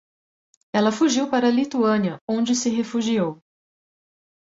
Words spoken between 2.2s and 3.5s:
onde se refugiou